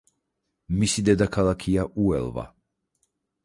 [0.79, 2.51] მისი დედაქალაქია უელვა.